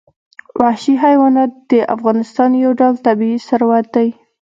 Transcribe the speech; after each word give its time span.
وحشي 0.59 0.93
حیوانات 1.03 1.51
د 1.71 1.73
افغانستان 1.95 2.49
یو 2.63 2.71
ډول 2.79 2.95
طبعي 3.05 3.35
ثروت 3.47 3.85
دی. 3.95 4.09